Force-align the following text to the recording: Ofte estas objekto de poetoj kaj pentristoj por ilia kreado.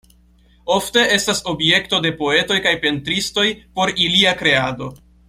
Ofte 0.75 1.01
estas 1.17 1.41
objekto 1.53 1.99
de 2.05 2.11
poetoj 2.23 2.57
kaj 2.67 2.73
pentristoj 2.87 3.47
por 3.81 3.93
ilia 4.09 4.35
kreado. 4.45 4.89